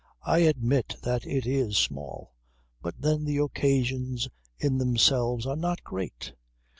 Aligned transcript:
I 0.25 0.39
admit 0.39 0.95
that 1.03 1.27
it 1.27 1.45
is 1.45 1.77
small. 1.77 2.33
But 2.81 2.99
then 3.03 3.23
the 3.23 3.37
occasions 3.37 4.27
in 4.57 4.79
themselves 4.79 5.45
are 5.45 5.55
not 5.55 5.83
great. 5.83 6.33